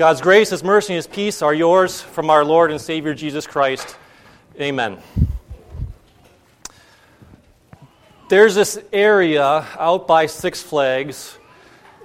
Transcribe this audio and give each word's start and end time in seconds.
God's 0.00 0.22
grace, 0.22 0.48
His 0.48 0.64
mercy, 0.64 0.94
and 0.94 0.96
His 0.96 1.06
peace 1.06 1.42
are 1.42 1.52
yours 1.52 2.00
from 2.00 2.30
our 2.30 2.42
Lord 2.42 2.70
and 2.70 2.80
Savior 2.80 3.12
Jesus 3.12 3.46
Christ. 3.46 3.98
Amen. 4.58 4.96
There's 8.30 8.54
this 8.54 8.82
area 8.94 9.44
out 9.78 10.06
by 10.06 10.24
Six 10.24 10.62
Flags. 10.62 11.36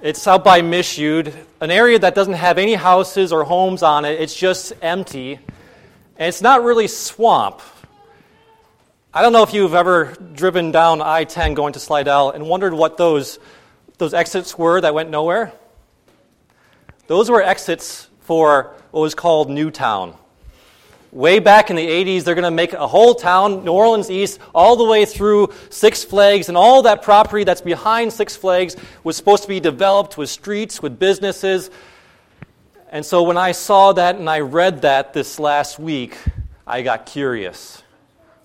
It's 0.02 0.26
out 0.28 0.44
by 0.44 0.60
Michoud, 0.60 1.32
an 1.62 1.70
area 1.70 1.98
that 2.00 2.14
doesn't 2.14 2.34
have 2.34 2.58
any 2.58 2.74
houses 2.74 3.32
or 3.32 3.44
homes 3.44 3.82
on 3.82 4.04
it. 4.04 4.20
It's 4.20 4.36
just 4.36 4.74
empty. 4.82 5.36
And 6.18 6.28
it's 6.28 6.42
not 6.42 6.62
really 6.64 6.88
swamp. 6.88 7.62
I 9.14 9.22
don't 9.22 9.32
know 9.32 9.42
if 9.42 9.54
you've 9.54 9.72
ever 9.72 10.14
driven 10.34 10.70
down 10.70 11.00
I 11.00 11.24
10 11.24 11.54
going 11.54 11.72
to 11.72 11.80
Slidell 11.80 12.28
and 12.28 12.46
wondered 12.46 12.74
what 12.74 12.98
those, 12.98 13.38
those 13.96 14.12
exits 14.12 14.58
were 14.58 14.82
that 14.82 14.92
went 14.92 15.08
nowhere. 15.08 15.54
Those 17.06 17.30
were 17.30 17.42
exits 17.42 18.08
for 18.20 18.74
what 18.90 19.00
was 19.00 19.14
called 19.14 19.48
Newtown. 19.48 20.14
Way 21.12 21.38
back 21.38 21.70
in 21.70 21.76
the 21.76 21.86
80s, 21.86 22.24
they're 22.24 22.34
going 22.34 22.42
to 22.42 22.50
make 22.50 22.72
a 22.72 22.86
whole 22.86 23.14
town, 23.14 23.64
New 23.64 23.72
Orleans 23.72 24.10
East, 24.10 24.40
all 24.54 24.76
the 24.76 24.84
way 24.84 25.04
through 25.04 25.52
Six 25.70 26.04
Flags, 26.04 26.48
and 26.48 26.58
all 26.58 26.82
that 26.82 27.02
property 27.02 27.44
that's 27.44 27.60
behind 27.60 28.12
Six 28.12 28.36
Flags 28.36 28.76
was 29.04 29.16
supposed 29.16 29.44
to 29.44 29.48
be 29.48 29.60
developed 29.60 30.18
with 30.18 30.28
streets, 30.28 30.82
with 30.82 30.98
businesses. 30.98 31.70
And 32.90 33.06
so 33.06 33.22
when 33.22 33.36
I 33.36 33.52
saw 33.52 33.92
that 33.92 34.16
and 34.16 34.28
I 34.28 34.40
read 34.40 34.82
that 34.82 35.12
this 35.14 35.38
last 35.38 35.78
week, 35.78 36.18
I 36.66 36.82
got 36.82 37.06
curious. 37.06 37.82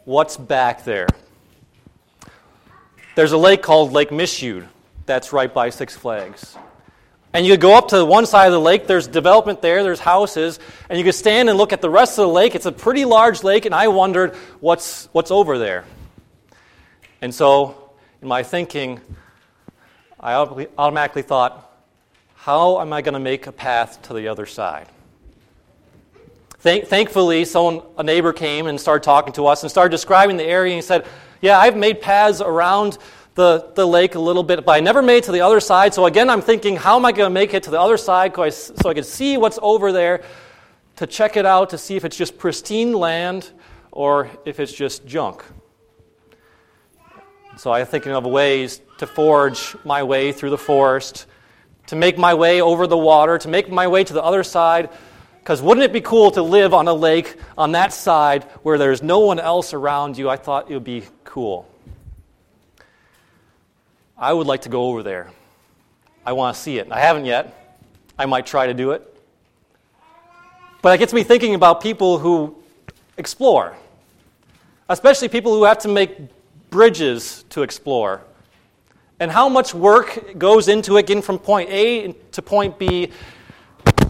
What's 0.06 0.38
back 0.38 0.86
there? 0.86 1.08
There's 3.16 3.32
a 3.34 3.38
lake 3.38 3.64
called 3.64 3.92
Lake 3.92 4.12
Michoud 4.12 4.68
that's 5.06 5.34
right 5.34 5.54
by 5.54 5.72
Six 5.72 5.98
Flags. 5.98 6.56
And 7.34 7.46
you 7.46 7.54
could 7.54 7.62
go 7.62 7.78
up 7.78 7.90
to 7.90 8.04
one 8.04 8.26
side 8.26 8.48
of 8.48 8.52
the 8.52 8.60
lake, 8.60 8.88
there's 8.88 9.08
development 9.08 9.62
there, 9.62 9.84
there's 9.84 10.02
houses, 10.02 10.60
and 10.90 10.98
you 10.98 11.06
could 11.06 11.16
stand 11.16 11.50
and 11.50 11.58
look 11.58 11.72
at 11.72 11.82
the 11.82 11.90
rest 11.90 12.20
of 12.20 12.24
the 12.24 12.34
lake. 12.34 12.56
It's 12.56 12.66
a 12.66 12.72
pretty 12.74 13.06
large 13.06 13.44
lake, 13.44 13.66
and 13.66 13.74
I 13.74 13.88
wondered 13.88 14.36
what's, 14.60 15.08
what's 15.14 15.32
over 15.32 15.58
there. 15.58 15.86
And 17.22 17.34
so, 17.34 17.92
in 18.22 18.28
my 18.28 18.44
thinking, 18.44 19.00
I 20.20 20.34
automatically 20.34 21.22
thought, 21.22 21.70
how 22.36 22.82
am 22.82 22.92
I 22.92 23.02
going 23.02 23.14
to 23.14 23.20
make 23.20 23.48
a 23.48 23.52
path 23.52 24.02
to 24.04 24.14
the 24.14 24.28
other 24.28 24.46
side? 24.46 24.88
Thank, 26.58 26.86
thankfully, 26.86 27.46
someone, 27.46 27.82
a 27.98 28.04
neighbor 28.04 28.34
came 28.34 28.68
and 28.68 28.80
started 28.80 29.04
talking 29.04 29.34
to 29.34 29.48
us 29.48 29.64
and 29.64 29.72
started 29.72 29.90
describing 29.90 30.38
the 30.38 30.44
area, 30.44 30.74
and 30.74 30.78
he 30.78 30.86
said, 30.86 31.08
Yeah, 31.40 31.58
I've 31.58 31.78
made 31.78 32.02
paths 32.02 32.42
around 32.42 32.98
the, 33.36 33.72
the 33.76 33.88
lake 33.88 34.16
a 34.16 34.20
little 34.20 34.44
bit, 34.44 34.66
but 34.66 34.74
I 34.74 34.80
never 34.80 35.02
made 35.02 35.24
to 35.24 35.32
the 35.32 35.42
other 35.42 35.60
side. 35.60 35.94
So 35.94 36.06
again, 36.06 36.30
I'm 36.30 36.42
thinking, 36.42 36.76
how 36.76 36.98
am 36.98 37.06
I 37.06 37.12
going 37.12 37.30
to 37.30 37.34
make 37.34 37.54
it 37.54 37.64
to 37.64 37.72
the 37.72 37.80
other 37.80 37.98
side 37.98 38.36
so 38.36 38.90
I 38.90 38.94
could 38.94 39.06
see 39.06 39.38
what's 39.38 39.60
over 39.62 39.92
there, 39.92 40.24
to 40.98 41.08
check 41.08 41.38
it 41.38 41.46
out, 41.46 41.72
to 41.72 41.78
see 41.78 41.96
if 41.96 42.06
it's 42.06 42.18
just 42.18 42.38
pristine 42.38 42.94
land 42.94 43.50
or 43.92 44.30
if 44.46 44.60
it's 44.60 44.74
just 44.74 45.06
junk. 45.06 45.44
So 47.58 47.72
I'm 47.72 47.86
thinking 47.86 48.12
of 48.12 48.26
ways 48.26 48.82
to 49.00 49.08
forge 49.08 49.76
my 49.84 50.04
way 50.04 50.32
through 50.32 50.52
the 50.52 50.58
forest, 50.58 51.26
to 51.88 51.96
make 51.96 52.18
my 52.18 52.34
way 52.34 52.62
over 52.62 52.88
the 52.88 52.98
water, 52.98 53.38
to 53.38 53.48
make 53.48 53.70
my 53.70 53.88
way 53.88 54.04
to 54.04 54.14
the 54.14 54.24
other 54.24 54.44
side. 54.44 54.90
Because 55.40 55.62
wouldn't 55.62 55.84
it 55.84 55.92
be 55.92 56.02
cool 56.02 56.32
to 56.32 56.44
live 56.44 56.74
on 56.74 56.88
a 56.88 56.94
lake 56.94 57.36
on 57.58 57.72
that 57.72 57.94
side 57.94 58.44
where 58.62 58.78
there's 58.78 59.02
no 59.02 59.20
one 59.20 59.40
else 59.40 59.74
around 59.74 60.18
you? 60.18 60.30
I 60.30 60.38
thought 60.38 60.70
it 60.70 60.74
would 60.76 60.84
be 60.84 61.04
cool. 61.24 61.71
I 64.22 64.32
would 64.32 64.46
like 64.46 64.62
to 64.62 64.70
go 64.70 64.84
over 64.84 65.02
there. 65.02 65.32
I 66.24 66.34
want 66.34 66.56
to 66.56 66.62
see 66.62 66.78
it. 66.78 66.92
I 66.92 67.00
haven't 67.00 67.26
yet. 67.26 67.80
I 68.20 68.28
might 68.28 68.46
try 68.46 68.68
to 68.68 68.74
do 68.76 68.92
it. 68.92 69.02
But 70.84 70.94
it 70.94 71.00
gets 71.00 71.12
me 71.12 71.24
thinking 71.24 71.56
about 71.56 71.82
people 71.82 72.20
who 72.20 72.56
explore, 73.18 73.76
especially 74.90 75.28
people 75.28 75.56
who 75.56 75.64
have 75.64 75.80
to 75.80 75.88
make 75.88 76.18
bridges 76.70 77.46
to 77.50 77.64
explore. 77.64 78.22
And 79.20 79.32
how 79.32 79.50
much 79.50 79.74
work 79.74 80.38
goes 80.38 80.68
into 80.68 80.98
it 80.98 81.08
getting 81.08 81.24
from 81.24 81.40
point 81.40 81.72
A 81.72 82.14
to 82.34 82.42
point 82.44 82.78
B. 82.78 83.10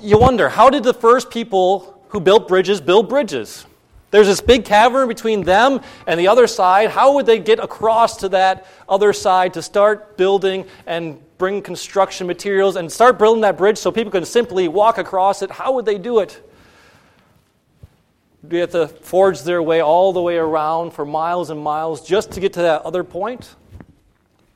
You 0.01 0.17
wonder, 0.17 0.49
how 0.49 0.69
did 0.69 0.83
the 0.83 0.93
first 0.93 1.31
people 1.31 2.03
who 2.09 2.19
built 2.19 2.49
bridges 2.49 2.81
build 2.81 3.07
bridges? 3.07 3.65
There's 4.11 4.27
this 4.27 4.41
big 4.41 4.65
cavern 4.65 5.07
between 5.07 5.43
them 5.43 5.81
and 6.05 6.19
the 6.19 6.27
other 6.27 6.45
side. 6.45 6.89
How 6.89 7.13
would 7.13 7.25
they 7.25 7.39
get 7.39 7.59
across 7.59 8.17
to 8.17 8.29
that 8.29 8.67
other 8.87 9.13
side 9.13 9.53
to 9.53 9.61
start 9.61 10.17
building 10.17 10.65
and 10.85 11.17
bring 11.37 11.61
construction 11.61 12.27
materials 12.27 12.75
and 12.75 12.91
start 12.91 13.17
building 13.17 13.41
that 13.41 13.57
bridge 13.57 13.77
so 13.77 13.89
people 13.89 14.11
can 14.11 14.25
simply 14.25 14.67
walk 14.67 14.97
across 14.97 15.41
it? 15.41 15.49
How 15.49 15.71
would 15.73 15.85
they 15.85 15.97
do 15.97 16.19
it? 16.19 16.45
Do 18.43 18.49
they 18.49 18.59
have 18.59 18.71
to 18.71 18.87
forge 18.87 19.43
their 19.43 19.63
way 19.63 19.81
all 19.81 20.11
the 20.11 20.21
way 20.21 20.35
around 20.35 20.91
for 20.91 21.05
miles 21.05 21.49
and 21.49 21.61
miles 21.61 22.05
just 22.05 22.31
to 22.31 22.41
get 22.41 22.53
to 22.53 22.61
that 22.63 22.81
other 22.81 23.05
point? 23.05 23.55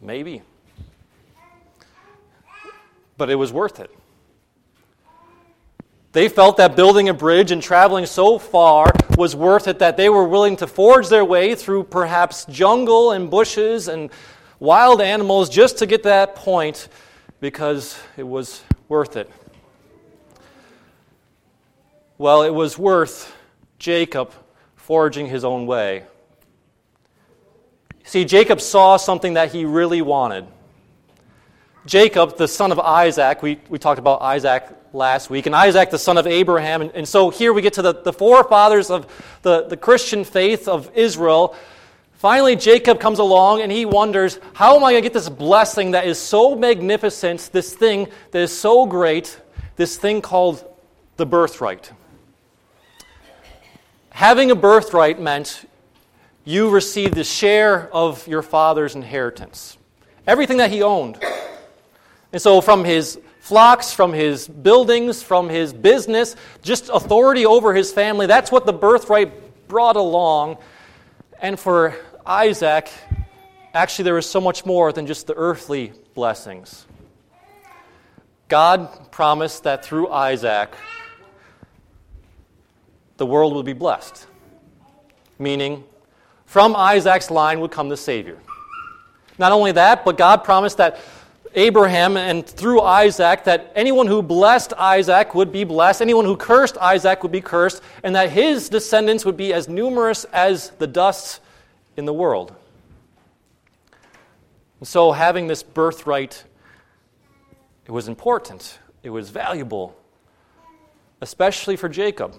Maybe. 0.02 0.42
But 3.18 3.30
it 3.30 3.36
was 3.36 3.54
worth 3.54 3.80
it. 3.80 3.90
They 6.16 6.30
felt 6.30 6.56
that 6.56 6.78
building 6.78 7.10
a 7.10 7.14
bridge 7.14 7.52
and 7.52 7.62
traveling 7.62 8.06
so 8.06 8.40
far 8.40 8.90
was 9.18 9.36
worth 9.36 9.68
it 9.68 9.80
that 9.80 9.98
they 9.98 10.08
were 10.08 10.26
willing 10.26 10.56
to 10.56 10.66
forge 10.66 11.10
their 11.10 11.26
way 11.26 11.56
through 11.56 11.84
perhaps 11.84 12.46
jungle 12.46 13.12
and 13.12 13.30
bushes 13.30 13.90
and 13.90 14.10
wild 14.58 15.02
animals 15.02 15.50
just 15.50 15.78
to 15.80 15.86
get 15.86 16.04
to 16.04 16.08
that 16.08 16.34
point 16.34 16.88
because 17.42 18.00
it 18.16 18.24
was 18.24 18.64
worth 18.88 19.18
it. 19.18 19.30
Well, 22.18 22.44
it 22.44 22.54
was 22.54 22.78
worth 22.78 23.36
Jacob 23.78 24.32
forging 24.78 25.28
his 25.28 25.44
own 25.44 25.68
way. 25.68 26.06
See, 28.06 28.24
Jacob 28.24 28.62
saw 28.62 28.96
something 28.96 29.34
that 29.34 29.52
he 29.52 29.66
really 29.66 30.02
wanted. 30.02 30.48
Jacob, 31.86 32.36
the 32.36 32.48
son 32.48 32.72
of 32.72 32.80
Isaac, 32.80 33.44
we, 33.44 33.60
we 33.70 33.78
talked 33.78 34.00
about 34.00 34.22
Isaac 34.22 34.68
last 34.92 35.30
week, 35.30 35.46
and 35.46 35.56
Isaac, 35.56 35.92
the 35.92 36.00
son 36.00 36.18
of 36.18 36.26
Abraham. 36.26 36.82
And, 36.82 36.92
and 36.92 37.08
so 37.08 37.30
here 37.30 37.54
we 37.54 37.62
get 37.62 37.74
to 37.74 37.84
the, 37.84 37.94
the 37.94 38.14
forefathers 38.14 38.90
of 38.90 39.06
the, 39.44 39.68
the 39.68 39.78
Christian 39.78 40.24
faith 40.24 40.68
of 40.68 40.90
Israel. 40.96 41.56
Finally, 42.14 42.56
Jacob 42.56 43.00
comes 43.00 43.20
along 43.20 43.62
and 43.62 43.72
he 43.72 43.86
wonders, 43.86 44.40
how 44.54 44.76
am 44.76 44.84
I 44.84 44.94
going 44.94 45.04
to 45.04 45.10
get 45.10 45.14
this 45.14 45.30
blessing 45.30 45.92
that 45.92 46.08
is 46.08 46.18
so 46.18 46.56
magnificent, 46.56 47.52
this 47.52 47.76
thing 47.76 48.08
that 48.32 48.40
is 48.40 48.58
so 48.58 48.88
great, 48.88 49.40
this 49.76 49.98
thing 49.98 50.22
called 50.22 50.66
the 51.18 51.26
birthright? 51.26 51.92
Having 54.10 54.50
a 54.50 54.56
birthright 54.56 55.20
meant 55.20 55.70
you 56.46 56.70
received 56.70 57.18
a 57.18 57.24
share 57.24 57.94
of 57.94 58.28
your 58.28 58.42
father's 58.42 58.96
inheritance, 58.96 59.78
everything 60.26 60.58
that 60.58 60.72
he 60.72 60.82
owned. 60.82 61.20
And 62.36 62.42
so, 62.42 62.60
from 62.60 62.84
his 62.84 63.18
flocks, 63.40 63.94
from 63.94 64.12
his 64.12 64.46
buildings, 64.46 65.24
from 65.24 65.48
his 65.48 65.72
business, 65.72 66.36
just 66.62 66.90
authority 66.90 67.46
over 67.46 67.74
his 67.74 67.94
family, 67.94 68.28
that's 68.28 68.52
what 68.52 68.66
the 68.66 68.74
birthright 68.74 69.70
brought 69.70 69.96
along. 69.96 70.58
And 71.42 71.58
for 71.58 71.96
Isaac, 72.26 72.90
actually, 73.74 74.04
there 74.04 74.16
was 74.16 74.30
so 74.30 74.42
much 74.42 74.66
more 74.66 74.92
than 74.92 75.08
just 75.08 75.28
the 75.28 75.34
earthly 75.34 75.94
blessings. 76.14 76.86
God 78.50 79.14
promised 79.14 79.64
that 79.64 79.86
through 79.86 80.10
Isaac, 80.10 80.76
the 83.16 83.26
world 83.26 83.54
would 83.54 83.66
be 83.66 83.72
blessed. 83.72 84.28
Meaning, 85.40 85.86
from 86.46 86.76
Isaac's 86.76 87.32
line 87.32 87.62
would 87.62 87.72
come 87.72 87.88
the 87.88 87.96
Savior. 87.96 88.40
Not 89.38 89.54
only 89.54 89.72
that, 89.72 90.04
but 90.04 90.18
God 90.18 90.44
promised 90.44 90.76
that 90.80 91.00
Abraham 91.56 92.18
and 92.18 92.46
through 92.46 92.82
Isaac 92.82 93.46
that 93.46 93.72
anyone 93.76 94.08
who 94.08 94.22
blessed 94.22 94.74
Isaac 94.74 95.34
would 95.34 95.52
be 95.52 95.64
blessed, 95.64 96.02
anyone 96.02 96.26
who 96.26 96.38
cursed 96.38 96.78
Isaac 96.78 97.24
would 97.24 97.32
be 97.32 97.42
cursed, 97.42 97.82
and 98.04 98.16
that 98.16 98.30
his 98.30 98.70
descendants 98.70 99.26
would 99.26 99.38
be 99.38 99.54
as 99.54 99.68
numerous 99.68 100.26
as 100.26 100.72
the 100.72 100.88
dust 100.88 101.40
in 101.98 102.06
the 102.06 102.14
world. 102.14 102.54
And 104.80 104.88
so, 104.88 105.14
having 105.14 105.48
this 105.48 105.64
birthright, 105.64 106.44
it 107.86 107.92
was 107.92 108.08
important, 108.08 108.80
it 109.02 109.10
was 109.10 109.30
valuable, 109.30 109.96
especially 111.22 111.78
for 111.78 111.88
Jacob. 111.90 112.36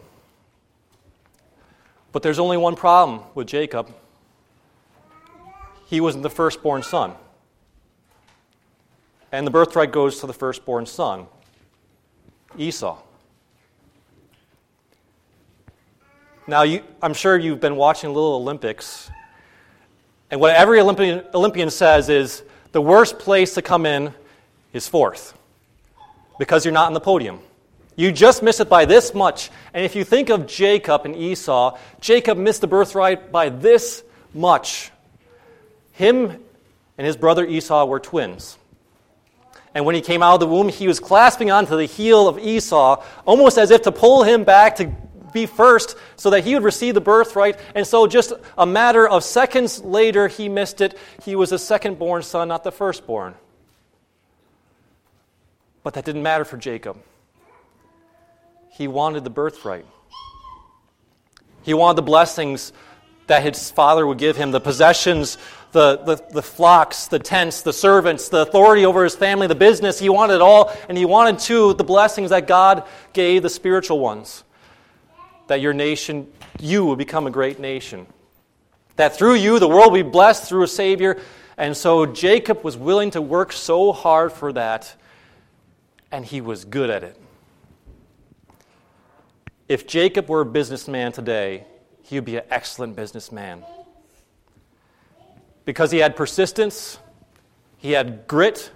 But 2.13 2.23
there's 2.23 2.39
only 2.39 2.57
one 2.57 2.77
problem 2.77 3.23
with 3.35 3.47
Jacob 3.47 3.93
he 5.87 6.01
wasn't 6.01 6.23
the 6.23 6.31
firstborn 6.31 6.83
son 6.83 7.15
and 9.37 9.47
the 9.47 9.51
birthright 9.51 9.93
goes 9.93 10.21
to 10.21 10.27
the 10.27 10.33
firstborn 10.33 10.87
son, 10.87 11.27
Esau. 12.57 12.97
Now, 16.47 16.63
you, 16.63 16.83
I'm 17.03 17.13
sure 17.13 17.37
you've 17.37 17.61
been 17.61 17.77
watching 17.77 18.15
Little 18.15 18.37
Olympics, 18.37 19.11
and 20.31 20.41
what 20.41 20.57
every 20.57 20.81
Olympian, 20.81 21.23
Olympian 21.35 21.69
says 21.69 22.09
is 22.09 22.45
the 22.73 22.81
worst 22.81 23.19
place 23.19 23.53
to 23.55 23.63
come 23.63 23.85
in 23.85 24.15
is 24.73 24.89
fourth 24.89 25.37
because 26.39 26.65
you're 26.65 26.73
not 26.73 26.87
on 26.87 26.95
the 26.95 27.01
podium. 27.01 27.41
You 27.95 28.13
just 28.13 28.43
missed 28.43 28.61
it 28.61 28.71
by 28.71 28.87
this 28.87 29.13
much. 29.13 29.51
And 29.75 29.85
if 29.85 29.95
you 29.95 30.05
think 30.05 30.31
of 30.31 30.47
Jacob 30.47 31.05
and 31.05 31.15
Esau, 31.15 31.79
Jacob 32.01 32.39
missed 32.39 32.63
the 32.63 32.67
birthright 32.67 33.31
by 33.31 33.51
this 33.51 34.03
much. 34.33 34.91
Him 35.93 36.43
and 36.97 37.07
his 37.07 37.19
brother 37.19 37.45
Esau 37.45 37.85
were 37.85 38.01
twins. 38.01 38.57
And 39.77 39.85
when 39.85 39.95
he 39.95 40.01
came 40.01 40.23
out 40.23 40.33
of 40.33 40.41
the 40.41 40.47
womb, 40.47 40.71
he 40.71 40.89
was 40.89 41.01
clasping 41.01 41.51
onto 41.51 41.77
the 41.77 41.85
heel 41.85 42.29
of 42.29 42.39
Esau, 42.39 43.05
almost 43.27 43.59
as 43.59 43.71
if 43.71 43.83
to 43.83 43.93
pull 43.93 44.23
him 44.23 44.43
back 44.43 44.77
to 44.77 44.91
be 45.35 45.45
first 45.45 45.97
so 46.17 46.31
that 46.31 46.45
he 46.45 46.55
would 46.55 46.63
receive 46.63 46.95
the 46.95 47.03
birthright. 47.03 47.61
And 47.75 47.87
so, 47.87 48.07
just 48.07 48.33
a 48.57 48.65
matter 48.65 49.07
of 49.07 49.23
seconds 49.23 49.85
later, 49.85 50.29
he 50.29 50.49
missed 50.49 50.81
it. 50.81 50.97
He 51.23 51.37
was 51.37 51.51
the 51.51 51.59
second 51.59 51.99
born 51.99 52.23
son, 52.23 52.49
not 52.49 52.65
the 52.65 52.73
firstborn. 52.73 53.35
But 55.83 55.93
that 55.93 56.07
didn't 56.07 56.23
matter 56.23 56.47
for 56.47 56.57
Jacob. 56.57 56.97
He 58.71 58.89
wanted 58.89 59.25
the 59.25 59.31
birthright. 59.31 59.85
He 61.65 61.75
wanted 61.75 61.97
the 61.97 62.03
blessings 62.03 62.73
that 63.27 63.43
his 63.43 63.71
father 63.71 64.07
would 64.07 64.19
give 64.19 64.37
him, 64.37 64.51
the 64.51 64.61
possessions, 64.61 65.39
the, 65.73 65.99
the, 65.99 66.25
the, 66.31 66.43
flocks, 66.43 67.07
the 67.07 67.19
tents, 67.19 67.63
the 67.63 67.73
servants, 67.73 68.29
the 68.29 68.43
authority 68.43 68.87
over 68.87 69.05
his 69.05 69.17
family, 69.17 69.47
the 69.47 69.55
business. 69.55 69.99
He 69.99 70.09
wanted 70.09 70.35
it 70.35 70.41
all, 70.41 70.73
and 70.89 70.97
he 70.97 71.05
wanted 71.05 71.41
too 71.41 71.75
the 71.75 71.85
blessings 71.85 72.31
that 72.31 72.47
God 72.47 72.85
gave, 73.13 73.43
the 73.43 73.51
spiritual 73.51 73.99
ones. 73.99 74.45
That 75.49 75.61
your 75.61 75.73
nation, 75.73 76.33
you 76.61 76.87
would 76.87 76.99
become 76.99 77.27
a 77.27 77.31
great 77.31 77.59
nation. 77.59 78.07
That 78.97 79.17
through 79.17 79.35
you, 79.35 79.59
the 79.59 79.69
world 79.69 79.93
will 79.93 80.03
be 80.03 80.11
blessed 80.11 80.49
through 80.49 80.63
a 80.63 80.69
Savior. 80.69 81.21
And 81.59 81.77
so 81.77 82.07
Jacob 82.07 82.65
was 82.65 82.77
willing 82.77 83.11
to 83.13 83.21
work 83.21 83.53
so 83.53 83.93
hard 83.93 84.33
for 84.33 84.53
that, 84.53 84.95
and 86.13 86.25
he 86.25 86.41
was 86.41 86.65
good 86.65 86.91
at 86.91 87.03
it. 87.03 87.21
If 89.69 89.87
Jacob 89.87 90.29
were 90.29 90.43
a 90.43 90.47
businessman 90.47 91.13
today, 91.13 91.65
he 92.07 92.17
would 92.17 92.25
be 92.25 92.37
an 92.37 92.45
excellent 92.51 92.95
businessman. 92.95 93.65
Because 95.65 95.91
he 95.91 95.99
had 95.99 96.15
persistence, 96.15 96.99
he 97.79 97.93
had 97.93 98.29
grit, 98.29 98.71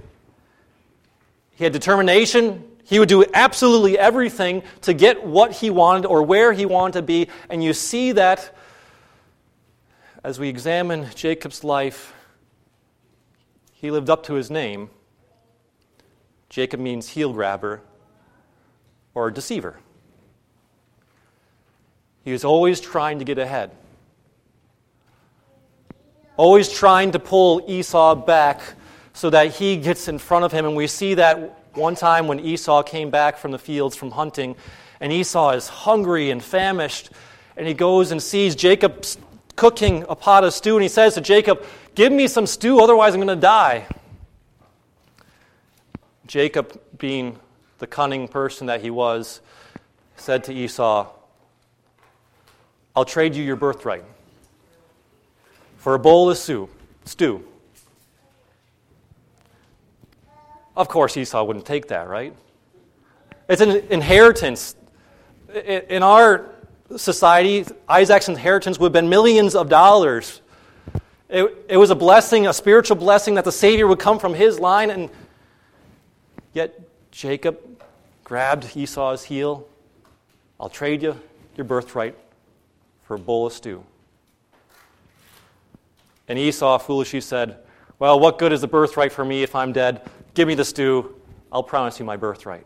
he 1.54 1.64
had 1.64 1.72
determination. 1.72 2.64
He 2.84 2.98
would 2.98 3.08
do 3.08 3.24
absolutely 3.34 3.96
everything 3.96 4.64
to 4.80 4.94
get 4.94 5.24
what 5.24 5.52
he 5.52 5.70
wanted 5.70 6.06
or 6.06 6.22
where 6.22 6.52
he 6.52 6.66
wanted 6.66 6.94
to 6.94 7.02
be. 7.02 7.28
And 7.48 7.62
you 7.62 7.72
see 7.72 8.12
that 8.12 8.56
as 10.24 10.40
we 10.40 10.48
examine 10.48 11.08
Jacob's 11.14 11.62
life. 11.62 12.14
He 13.72 13.90
lived 13.90 14.10
up 14.10 14.24
to 14.24 14.34
his 14.34 14.50
name. 14.50 14.90
Jacob 16.48 16.80
means 16.80 17.10
heel 17.10 17.32
grabber 17.32 17.82
or 19.14 19.30
deceiver. 19.30 19.76
He 22.24 22.32
was 22.32 22.44
always 22.44 22.80
trying 22.80 23.18
to 23.18 23.24
get 23.24 23.38
ahead, 23.38 23.70
always 26.36 26.70
trying 26.70 27.12
to 27.12 27.18
pull 27.18 27.64
Esau 27.66 28.14
back 28.14 28.60
so 29.12 29.30
that 29.30 29.54
he 29.54 29.76
gets 29.76 30.08
in 30.08 30.18
front 30.18 30.44
of 30.44 30.52
him. 30.52 30.66
And 30.66 30.76
we 30.76 30.86
see 30.86 31.14
that 31.14 31.58
one 31.74 31.94
time 31.94 32.26
when 32.26 32.40
Esau 32.40 32.82
came 32.82 33.10
back 33.10 33.38
from 33.38 33.52
the 33.52 33.58
fields 33.58 33.96
from 33.96 34.10
hunting, 34.10 34.56
and 35.00 35.12
Esau 35.12 35.50
is 35.50 35.68
hungry 35.68 36.30
and 36.30 36.42
famished, 36.42 37.10
and 37.56 37.66
he 37.66 37.74
goes 37.74 38.10
and 38.10 38.22
sees 38.22 38.54
Jacob 38.54 39.04
cooking 39.56 40.04
a 40.08 40.16
pot 40.16 40.44
of 40.44 40.52
stew, 40.52 40.76
and 40.76 40.82
he 40.82 40.88
says 40.88 41.14
to 41.14 41.20
Jacob, 41.20 41.64
Give 41.94 42.12
me 42.12 42.28
some 42.28 42.46
stew, 42.46 42.80
otherwise 42.80 43.14
I'm 43.14 43.20
going 43.20 43.28
to 43.28 43.36
die. 43.36 43.86
Jacob, 46.26 46.80
being 46.96 47.38
the 47.78 47.86
cunning 47.86 48.28
person 48.28 48.68
that 48.68 48.80
he 48.80 48.90
was, 48.90 49.40
said 50.16 50.44
to 50.44 50.52
Esau, 50.52 51.08
I'll 53.00 53.06
trade 53.06 53.34
you 53.34 53.42
your 53.42 53.56
birthright 53.56 54.04
for 55.78 55.94
a 55.94 55.98
bowl 55.98 56.28
of 56.28 56.36
soup, 56.36 56.68
stew. 57.06 57.42
Of 60.76 60.88
course, 60.88 61.16
Esau 61.16 61.42
wouldn't 61.42 61.64
take 61.64 61.88
that, 61.88 62.10
right? 62.10 62.36
It's 63.48 63.62
an 63.62 63.70
inheritance. 63.88 64.76
In 65.88 66.02
our 66.02 66.50
society, 66.94 67.64
Isaac's 67.88 68.28
inheritance 68.28 68.78
would 68.78 68.88
have 68.88 68.92
been 68.92 69.08
millions 69.08 69.54
of 69.54 69.70
dollars. 69.70 70.42
It, 71.30 71.56
it 71.70 71.76
was 71.78 71.88
a 71.88 71.94
blessing, 71.94 72.48
a 72.48 72.52
spiritual 72.52 72.96
blessing 72.96 73.36
that 73.36 73.46
the 73.46 73.52
Savior 73.52 73.86
would 73.86 73.98
come 73.98 74.18
from 74.18 74.34
his 74.34 74.60
line, 74.60 74.90
and 74.90 75.08
yet 76.52 76.78
Jacob 77.12 77.82
grabbed 78.24 78.76
Esau's 78.76 79.24
heel. 79.24 79.66
I'll 80.60 80.68
trade 80.68 81.02
you 81.02 81.18
your 81.56 81.64
birthright 81.64 82.14
for 83.10 83.16
a 83.16 83.18
bowl 83.18 83.48
of 83.48 83.52
stew. 83.52 83.82
And 86.28 86.38
Esau 86.38 86.78
foolishly 86.78 87.20
said, 87.20 87.58
Well, 87.98 88.20
what 88.20 88.38
good 88.38 88.52
is 88.52 88.60
the 88.60 88.68
birthright 88.68 89.10
for 89.10 89.24
me 89.24 89.42
if 89.42 89.56
I'm 89.56 89.72
dead? 89.72 90.08
Give 90.34 90.46
me 90.46 90.54
the 90.54 90.64
stew. 90.64 91.20
I'll 91.50 91.64
promise 91.64 91.98
you 91.98 92.04
my 92.04 92.16
birthright. 92.16 92.64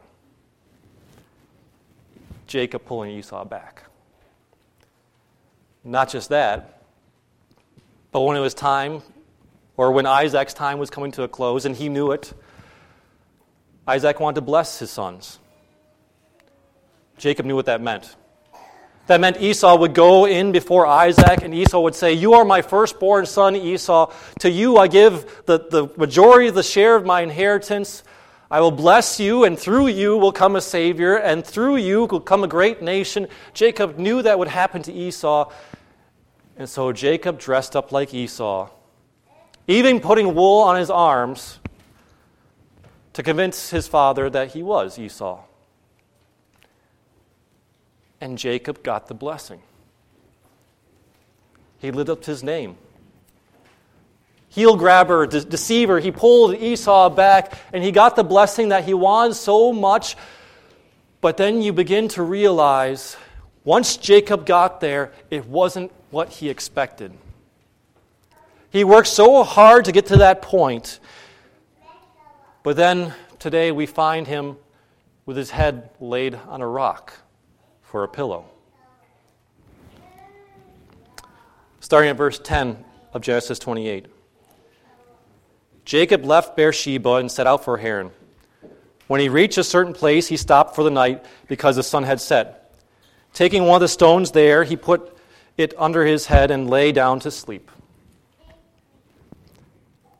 Jacob 2.46 2.84
pulling 2.84 3.12
Esau 3.12 3.42
back. 3.46 3.84
Not 5.82 6.10
just 6.10 6.28
that, 6.28 6.82
but 8.12 8.20
when 8.20 8.36
it 8.36 8.40
was 8.40 8.52
time, 8.52 9.00
or 9.78 9.92
when 9.92 10.04
Isaac's 10.04 10.52
time 10.52 10.78
was 10.78 10.90
coming 10.90 11.10
to 11.12 11.22
a 11.22 11.28
close, 11.28 11.64
and 11.64 11.74
he 11.74 11.88
knew 11.88 12.12
it, 12.12 12.34
Isaac 13.88 14.20
wanted 14.20 14.34
to 14.34 14.42
bless 14.42 14.78
his 14.78 14.90
sons. 14.90 15.38
Jacob 17.16 17.46
knew 17.46 17.56
what 17.56 17.64
that 17.64 17.80
meant. 17.80 18.14
That 19.06 19.20
meant 19.20 19.40
Esau 19.40 19.76
would 19.76 19.92
go 19.92 20.26
in 20.26 20.50
before 20.50 20.86
Isaac, 20.86 21.42
and 21.42 21.54
Esau 21.54 21.80
would 21.80 21.94
say, 21.94 22.14
You 22.14 22.34
are 22.34 22.44
my 22.44 22.62
firstborn 22.62 23.26
son, 23.26 23.54
Esau. 23.54 24.10
To 24.40 24.50
you 24.50 24.78
I 24.78 24.88
give 24.88 25.42
the, 25.44 25.58
the 25.58 25.90
majority 25.98 26.48
of 26.48 26.54
the 26.54 26.62
share 26.62 26.96
of 26.96 27.04
my 27.04 27.20
inheritance. 27.20 28.02
I 28.50 28.60
will 28.60 28.70
bless 28.70 29.20
you, 29.20 29.44
and 29.44 29.58
through 29.58 29.88
you 29.88 30.16
will 30.16 30.32
come 30.32 30.56
a 30.56 30.60
Savior, 30.60 31.16
and 31.16 31.44
through 31.44 31.76
you 31.76 32.06
will 32.06 32.20
come 32.20 32.44
a 32.44 32.48
great 32.48 32.80
nation. 32.80 33.28
Jacob 33.52 33.98
knew 33.98 34.22
that 34.22 34.38
would 34.38 34.48
happen 34.48 34.82
to 34.82 34.92
Esau, 34.92 35.50
and 36.56 36.68
so 36.68 36.90
Jacob 36.90 37.38
dressed 37.38 37.76
up 37.76 37.92
like 37.92 38.14
Esau, 38.14 38.70
even 39.66 40.00
putting 40.00 40.34
wool 40.34 40.62
on 40.62 40.76
his 40.76 40.88
arms 40.88 41.58
to 43.12 43.22
convince 43.22 43.68
his 43.68 43.86
father 43.86 44.30
that 44.30 44.52
he 44.52 44.62
was 44.62 44.98
Esau 44.98 45.42
and 48.24 48.38
Jacob 48.38 48.82
got 48.82 49.06
the 49.06 49.12
blessing. 49.12 49.60
He 51.78 51.90
lived 51.90 52.08
up 52.08 52.24
his 52.24 52.42
name. 52.42 52.78
Heel 54.48 54.76
grabber, 54.76 55.26
de- 55.26 55.44
deceiver, 55.44 56.00
he 56.00 56.10
pulled 56.10 56.54
Esau 56.54 57.10
back 57.10 57.58
and 57.74 57.84
he 57.84 57.92
got 57.92 58.16
the 58.16 58.24
blessing 58.24 58.70
that 58.70 58.84
he 58.84 58.94
wanted 58.94 59.34
so 59.34 59.74
much. 59.74 60.16
But 61.20 61.36
then 61.36 61.60
you 61.60 61.74
begin 61.74 62.08
to 62.08 62.22
realize 62.22 63.18
once 63.62 63.98
Jacob 63.98 64.46
got 64.46 64.80
there, 64.80 65.12
it 65.30 65.46
wasn't 65.46 65.92
what 66.10 66.30
he 66.30 66.48
expected. 66.48 67.12
He 68.70 68.84
worked 68.84 69.08
so 69.08 69.44
hard 69.44 69.84
to 69.84 69.92
get 69.92 70.06
to 70.06 70.16
that 70.16 70.40
point. 70.40 70.98
But 72.62 72.76
then 72.76 73.12
today 73.38 73.70
we 73.70 73.84
find 73.84 74.26
him 74.26 74.56
with 75.26 75.36
his 75.36 75.50
head 75.50 75.90
laid 76.00 76.36
on 76.48 76.62
a 76.62 76.66
rock 76.66 77.12
for 77.94 78.02
a 78.02 78.08
pillow. 78.08 78.44
Starting 81.78 82.10
at 82.10 82.16
verse 82.16 82.40
10 82.40 82.84
of 83.12 83.22
Genesis 83.22 83.56
28. 83.60 84.06
Jacob 85.84 86.24
left 86.24 86.56
Beersheba 86.56 87.14
and 87.14 87.30
set 87.30 87.46
out 87.46 87.64
for 87.64 87.76
Haran. 87.76 88.10
When 89.06 89.20
he 89.20 89.28
reached 89.28 89.58
a 89.58 89.62
certain 89.62 89.92
place, 89.92 90.26
he 90.26 90.36
stopped 90.36 90.74
for 90.74 90.82
the 90.82 90.90
night 90.90 91.24
because 91.46 91.76
the 91.76 91.84
sun 91.84 92.02
had 92.02 92.20
set. 92.20 92.74
Taking 93.32 93.64
one 93.64 93.76
of 93.76 93.80
the 93.80 93.86
stones 93.86 94.32
there, 94.32 94.64
he 94.64 94.74
put 94.74 95.16
it 95.56 95.72
under 95.78 96.04
his 96.04 96.26
head 96.26 96.50
and 96.50 96.68
lay 96.68 96.90
down 96.90 97.20
to 97.20 97.30
sleep. 97.30 97.70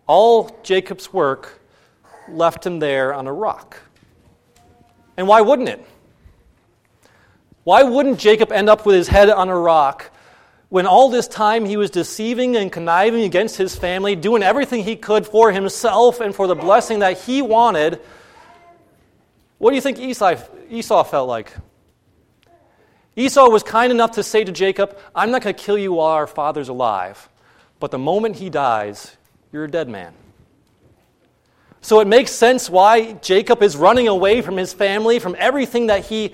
All 0.07 0.61
Jacob's 0.63 1.13
work 1.13 1.61
left 2.29 2.65
him 2.65 2.79
there 2.79 3.13
on 3.13 3.27
a 3.27 3.33
rock. 3.33 3.79
And 5.17 5.27
why 5.27 5.41
wouldn't 5.41 5.69
it? 5.69 5.85
Why 7.65 7.83
wouldn't 7.83 8.21
Jacob 8.21 8.53
end 8.53 8.69
up 8.69 8.87
with 8.87 8.95
his 8.95 9.09
head 9.09 9.31
on 9.31 9.49
a 9.49 9.59
rock 9.59 10.11
when 10.69 10.87
all 10.87 11.09
this 11.09 11.27
time 11.27 11.65
he 11.65 11.77
was 11.77 11.91
deceiving 11.91 12.57
and 12.57 12.71
conniving 12.71 13.23
against 13.23 13.57
his 13.57 13.75
family, 13.75 14.15
doing 14.15 14.43
everything 14.43 14.85
he 14.85 14.97
could 14.97 15.27
for 15.27 15.51
himself 15.51 16.21
and 16.21 16.35
for 16.35 16.47
the 16.47 16.55
blessing 16.55 16.99
that 16.99 17.19
he 17.23 17.41
wanted? 17.41 18.01
What 19.59 19.71
do 19.71 19.77
you 19.77 19.83
think 19.83 19.99
Esau, 19.99 20.37
Esau 20.71 21.05
felt 21.05 21.29
like? 21.29 21.55
Esau 23.17 23.49
was 23.49 23.63
kind 23.63 23.93
enough 23.93 24.13
to 24.13 24.23
say 24.23 24.45
to 24.45 24.53
Jacob, 24.53 24.99
I'm 25.15 25.31
not 25.31 25.43
going 25.43 25.55
to 25.55 25.63
kill 25.63 25.79
you 25.79 25.95
while 25.95 26.09
our 26.09 26.27
father's 26.27 26.69
alive, 26.69 27.29
but 27.81 27.91
the 27.91 27.99
moment 27.99 28.37
he 28.37 28.51
dies, 28.51 29.17
you're 29.53 29.65
a 29.65 29.71
dead 29.71 29.89
man. 29.89 30.13
So 31.81 32.01
it 32.01 32.09
makes 32.09 32.33
sense 32.33 32.69
why 32.69 33.13
Jacob 33.13 33.63
is 33.63 33.77
running 33.77 34.09
away 34.09 34.43
from 34.43 34.57
his 34.57 34.73
family, 34.73 35.19
from 35.19 35.37
everything 35.39 35.87
that 35.87 36.07
he 36.07 36.33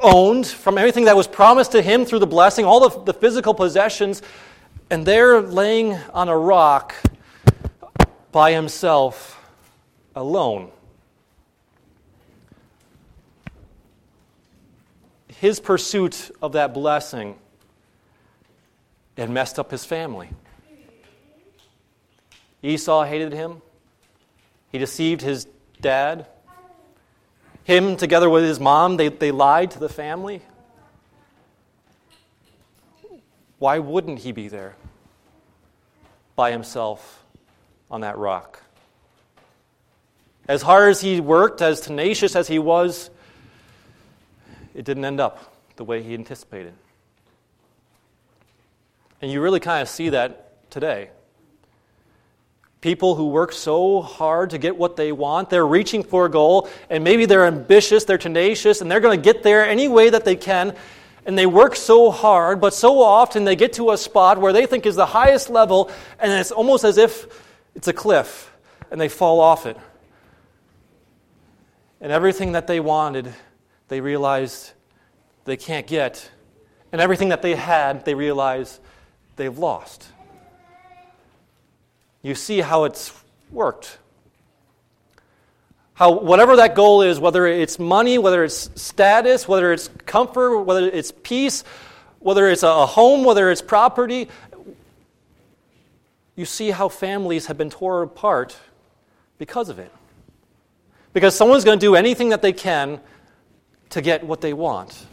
owned, 0.00 0.46
from 0.46 0.78
everything 0.78 1.04
that 1.04 1.16
was 1.16 1.26
promised 1.26 1.72
to 1.72 1.82
him 1.82 2.04
through 2.04 2.18
the 2.18 2.26
blessing, 2.26 2.64
all 2.64 2.88
the, 2.88 3.04
the 3.04 3.14
physical 3.14 3.54
possessions, 3.54 4.22
and 4.90 5.06
there 5.06 5.40
laying 5.40 5.94
on 6.12 6.28
a 6.28 6.36
rock 6.36 6.94
by 8.32 8.52
himself, 8.52 9.40
alone. 10.14 10.70
His 15.28 15.60
pursuit 15.60 16.30
of 16.40 16.52
that 16.52 16.74
blessing 16.74 17.36
had 19.16 19.30
messed 19.30 19.58
up 19.58 19.70
his 19.70 19.84
family. 19.84 20.30
Esau 22.62 23.04
hated 23.04 23.32
him. 23.32 23.60
He 24.72 24.78
deceived 24.78 25.20
his 25.20 25.46
dad. 25.80 26.26
Him, 27.64 27.96
together 27.96 28.28
with 28.28 28.44
his 28.44 28.60
mom, 28.60 28.98
they, 28.98 29.08
they 29.08 29.30
lied 29.30 29.70
to 29.72 29.78
the 29.78 29.88
family. 29.88 30.42
Why 33.58 33.78
wouldn't 33.78 34.18
he 34.18 34.32
be 34.32 34.48
there 34.48 34.76
by 36.36 36.50
himself 36.50 37.24
on 37.90 38.02
that 38.02 38.18
rock? 38.18 38.62
As 40.46 40.60
hard 40.60 40.90
as 40.90 41.00
he 41.00 41.20
worked, 41.20 41.62
as 41.62 41.80
tenacious 41.80 42.36
as 42.36 42.48
he 42.48 42.58
was, 42.58 43.08
it 44.74 44.84
didn't 44.84 45.06
end 45.06 45.20
up 45.20 45.54
the 45.76 45.84
way 45.84 46.02
he 46.02 46.12
anticipated. 46.12 46.74
And 49.22 49.32
you 49.32 49.40
really 49.40 49.60
kind 49.60 49.80
of 49.80 49.88
see 49.88 50.10
that 50.10 50.70
today. 50.70 51.08
People 52.84 53.14
who 53.14 53.28
work 53.28 53.52
so 53.52 54.02
hard 54.02 54.50
to 54.50 54.58
get 54.58 54.76
what 54.76 54.94
they 54.94 55.10
want, 55.10 55.48
they're 55.48 55.66
reaching 55.66 56.02
for 56.02 56.26
a 56.26 56.30
goal, 56.30 56.68
and 56.90 57.02
maybe 57.02 57.24
they're 57.24 57.46
ambitious, 57.46 58.04
they're 58.04 58.18
tenacious, 58.18 58.82
and 58.82 58.90
they're 58.90 59.00
going 59.00 59.18
to 59.18 59.24
get 59.24 59.42
there 59.42 59.66
any 59.66 59.88
way 59.88 60.10
that 60.10 60.26
they 60.26 60.36
can. 60.36 60.76
And 61.24 61.38
they 61.38 61.46
work 61.46 61.76
so 61.76 62.10
hard, 62.10 62.60
but 62.60 62.74
so 62.74 63.00
often 63.00 63.46
they 63.46 63.56
get 63.56 63.72
to 63.74 63.92
a 63.92 63.96
spot 63.96 64.38
where 64.38 64.52
they 64.52 64.66
think 64.66 64.84
is 64.84 64.96
the 64.96 65.06
highest 65.06 65.48
level, 65.48 65.90
and 66.18 66.30
it's 66.30 66.52
almost 66.52 66.84
as 66.84 66.98
if 66.98 67.26
it's 67.74 67.88
a 67.88 67.92
cliff, 67.94 68.54
and 68.90 69.00
they 69.00 69.08
fall 69.08 69.40
off 69.40 69.64
it. 69.64 69.78
And 72.02 72.12
everything 72.12 72.52
that 72.52 72.66
they 72.66 72.80
wanted, 72.80 73.32
they 73.88 74.02
realized 74.02 74.74
they 75.46 75.56
can't 75.56 75.86
get. 75.86 76.30
And 76.92 77.00
everything 77.00 77.30
that 77.30 77.40
they 77.40 77.54
had, 77.54 78.04
they 78.04 78.14
realize 78.14 78.78
they've 79.36 79.56
lost 79.56 80.06
you 82.24 82.34
see 82.34 82.62
how 82.62 82.84
it's 82.84 83.12
worked. 83.52 83.98
How, 85.92 86.10
whatever 86.10 86.56
that 86.56 86.74
goal 86.74 87.02
is, 87.02 87.20
whether 87.20 87.46
it's 87.46 87.78
money, 87.78 88.16
whether 88.16 88.42
it's 88.42 88.70
status, 88.80 89.46
whether 89.46 89.72
it's 89.72 89.88
comfort, 90.06 90.62
whether 90.62 90.88
it's 90.88 91.12
peace, 91.22 91.62
whether 92.18 92.48
it's 92.48 92.62
a 92.62 92.86
home, 92.86 93.24
whether 93.24 93.50
it's 93.50 93.60
property, 93.60 94.28
you 96.34 96.46
see 96.46 96.70
how 96.70 96.88
families 96.88 97.46
have 97.46 97.58
been 97.58 97.70
torn 97.70 98.02
apart 98.02 98.56
because 99.36 99.68
of 99.68 99.78
it. 99.78 99.92
Because 101.12 101.36
someone's 101.36 101.62
going 101.62 101.78
to 101.78 101.86
do 101.86 101.94
anything 101.94 102.30
that 102.30 102.40
they 102.40 102.54
can 102.54 103.00
to 103.90 104.00
get 104.00 104.24
what 104.24 104.40
they 104.40 104.54
want, 104.54 105.06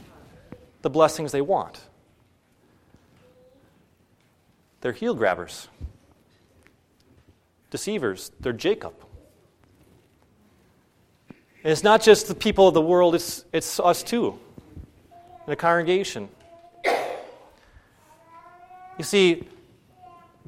the 0.82 0.90
blessings 0.90 1.34
they 1.34 1.42
want. 1.42 1.80
They're 4.80 4.94
heel 4.94 5.14
grabbers 5.14 5.68
deceivers. 7.72 8.32
They're 8.40 8.54
Jacob. 8.54 8.94
And 11.64 11.72
it's 11.72 11.84
not 11.84 12.04
just 12.04 12.28
the 12.28 12.36
people 12.36 12.68
of 12.68 12.76
the 12.76 12.82
world, 12.82 13.16
it's, 13.16 13.46
it's 13.52 13.80
us 13.80 14.04
too, 14.04 14.38
in 15.12 15.48
the 15.48 15.56
congregation. 15.56 16.30
You 18.98 19.04
see, 19.04 19.48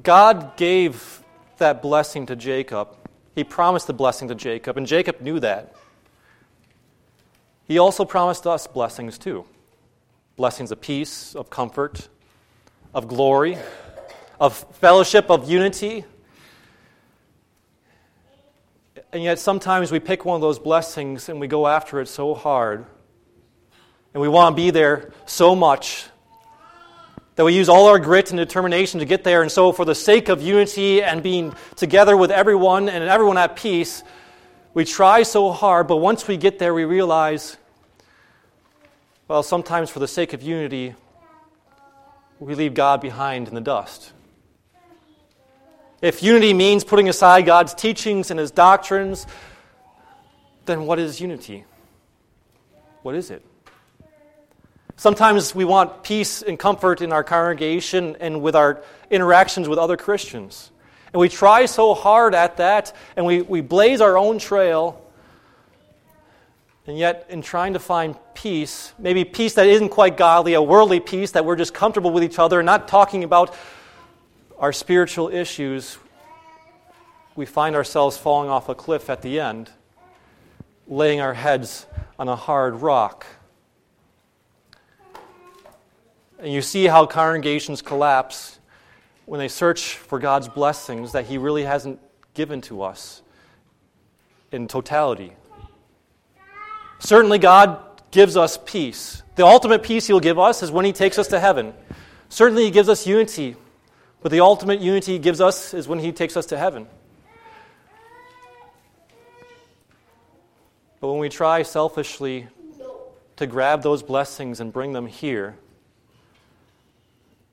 God 0.02 0.56
gave 0.56 1.22
that 1.58 1.82
blessing 1.82 2.26
to 2.26 2.36
Jacob. 2.36 2.88
He 3.34 3.42
promised 3.42 3.86
the 3.88 3.92
blessing 3.92 4.28
to 4.28 4.34
Jacob, 4.34 4.76
and 4.76 4.86
Jacob 4.86 5.20
knew 5.20 5.40
that. 5.40 5.74
He 7.66 7.78
also 7.78 8.04
promised 8.04 8.46
us 8.46 8.66
blessings 8.68 9.18
too 9.18 9.44
blessings 10.36 10.72
of 10.72 10.80
peace, 10.80 11.36
of 11.36 11.48
comfort, 11.48 12.08
of 12.92 13.06
glory, 13.06 13.56
of 14.40 14.56
fellowship, 14.74 15.30
of 15.30 15.48
unity, 15.48 16.04
and 19.14 19.22
yet 19.22 19.38
sometimes 19.38 19.92
we 19.92 20.00
pick 20.00 20.24
one 20.24 20.34
of 20.34 20.40
those 20.40 20.58
blessings 20.58 21.28
and 21.28 21.38
we 21.38 21.46
go 21.46 21.68
after 21.68 22.00
it 22.00 22.08
so 22.08 22.34
hard. 22.34 22.84
And 24.12 24.20
we 24.20 24.26
want 24.26 24.56
to 24.56 24.60
be 24.60 24.72
there 24.72 25.12
so 25.24 25.54
much 25.54 26.06
that 27.36 27.44
we 27.44 27.54
use 27.54 27.68
all 27.68 27.86
our 27.86 28.00
grit 28.00 28.32
and 28.32 28.38
determination 28.38 28.98
to 28.98 29.06
get 29.06 29.22
there. 29.22 29.42
And 29.42 29.52
so, 29.52 29.70
for 29.70 29.84
the 29.84 29.94
sake 29.94 30.28
of 30.28 30.42
unity 30.42 31.00
and 31.00 31.22
being 31.22 31.54
together 31.76 32.16
with 32.16 32.32
everyone 32.32 32.88
and 32.88 33.04
everyone 33.04 33.38
at 33.38 33.54
peace, 33.54 34.02
we 34.74 34.84
try 34.84 35.22
so 35.22 35.52
hard, 35.52 35.86
but 35.86 35.98
once 35.98 36.26
we 36.26 36.36
get 36.36 36.58
there, 36.58 36.74
we 36.74 36.84
realize, 36.84 37.56
well, 39.28 39.44
sometimes 39.44 39.90
for 39.90 40.00
the 40.00 40.08
sake 40.08 40.32
of 40.32 40.42
unity, 40.42 40.96
we 42.40 42.56
leave 42.56 42.74
God 42.74 43.00
behind 43.00 43.46
in 43.46 43.54
the 43.54 43.60
dust. 43.60 44.12
If 46.04 46.22
unity 46.22 46.52
means 46.52 46.84
putting 46.84 47.08
aside 47.08 47.46
God's 47.46 47.72
teachings 47.72 48.30
and 48.30 48.38
his 48.38 48.50
doctrines, 48.50 49.26
then 50.66 50.84
what 50.84 50.98
is 50.98 51.18
unity? 51.18 51.64
What 53.00 53.14
is 53.14 53.30
it? 53.30 53.42
Sometimes 54.96 55.54
we 55.54 55.64
want 55.64 56.02
peace 56.02 56.42
and 56.42 56.58
comfort 56.58 57.00
in 57.00 57.10
our 57.10 57.24
congregation 57.24 58.18
and 58.20 58.42
with 58.42 58.54
our 58.54 58.82
interactions 59.10 59.66
with 59.66 59.78
other 59.78 59.96
Christians. 59.96 60.70
And 61.14 61.20
we 61.22 61.30
try 61.30 61.64
so 61.64 61.94
hard 61.94 62.34
at 62.34 62.58
that, 62.58 62.94
and 63.16 63.24
we, 63.24 63.40
we 63.40 63.62
blaze 63.62 64.02
our 64.02 64.18
own 64.18 64.38
trail. 64.38 65.10
And 66.86 66.98
yet, 66.98 67.24
in 67.30 67.40
trying 67.40 67.72
to 67.72 67.78
find 67.78 68.14
peace, 68.34 68.92
maybe 68.98 69.24
peace 69.24 69.54
that 69.54 69.68
isn't 69.68 69.88
quite 69.88 70.18
godly, 70.18 70.52
a 70.52 70.60
worldly 70.60 71.00
peace 71.00 71.30
that 71.30 71.46
we're 71.46 71.56
just 71.56 71.72
comfortable 71.72 72.10
with 72.10 72.24
each 72.24 72.38
other 72.38 72.60
and 72.60 72.66
not 72.66 72.88
talking 72.88 73.24
about 73.24 73.54
our 74.58 74.72
spiritual 74.72 75.28
issues, 75.28 75.98
we 77.36 77.46
find 77.46 77.74
ourselves 77.74 78.16
falling 78.16 78.48
off 78.48 78.68
a 78.68 78.74
cliff 78.74 79.10
at 79.10 79.22
the 79.22 79.40
end, 79.40 79.70
laying 80.86 81.20
our 81.20 81.34
heads 81.34 81.86
on 82.18 82.28
a 82.28 82.36
hard 82.36 82.76
rock. 82.76 83.26
And 86.38 86.52
you 86.52 86.62
see 86.62 86.86
how 86.86 87.06
congregations 87.06 87.82
collapse 87.82 88.58
when 89.26 89.40
they 89.40 89.48
search 89.48 89.96
for 89.96 90.18
God's 90.18 90.48
blessings 90.48 91.12
that 91.12 91.26
He 91.26 91.38
really 91.38 91.64
hasn't 91.64 91.98
given 92.34 92.60
to 92.62 92.82
us 92.82 93.22
in 94.52 94.68
totality. 94.68 95.32
Certainly, 97.00 97.38
God 97.38 97.80
gives 98.10 98.36
us 98.36 98.58
peace. 98.64 99.22
The 99.34 99.44
ultimate 99.44 99.82
peace 99.82 100.06
He'll 100.06 100.20
give 100.20 100.38
us 100.38 100.62
is 100.62 100.70
when 100.70 100.84
He 100.84 100.92
takes 100.92 101.18
us 101.18 101.28
to 101.28 101.40
heaven. 101.40 101.74
Certainly, 102.28 102.66
He 102.66 102.70
gives 102.70 102.88
us 102.88 103.06
unity 103.06 103.56
but 104.24 104.32
the 104.32 104.40
ultimate 104.40 104.80
unity 104.80 105.12
he 105.12 105.18
gives 105.18 105.38
us 105.38 105.74
is 105.74 105.86
when 105.86 105.98
he 105.98 106.10
takes 106.10 106.34
us 106.34 106.46
to 106.46 106.56
heaven. 106.56 106.86
But 110.98 111.08
when 111.08 111.18
we 111.18 111.28
try 111.28 111.62
selfishly 111.62 112.46
to 113.36 113.46
grab 113.46 113.82
those 113.82 114.02
blessings 114.02 114.60
and 114.60 114.72
bring 114.72 114.94
them 114.94 115.06
here, 115.06 115.58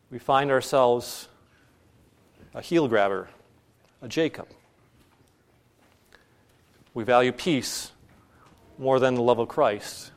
we 0.09 0.17
find 0.17 0.49
ourselves 0.49 1.27
a 2.53 2.61
heel 2.61 2.87
grabber, 2.87 3.27
a 4.01 4.07
Jacob. 4.07 4.47
We 6.93 7.03
value 7.03 7.33
peace 7.33 7.91
more 8.77 8.97
than 8.97 9.15
the 9.15 9.21
love 9.21 9.39
of 9.39 9.49
Christ, 9.49 10.11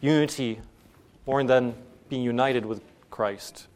unity 0.00 0.60
more 1.26 1.42
than 1.42 1.74
being 2.08 2.22
united 2.22 2.64
with 2.64 2.80
Christ. 3.10 3.66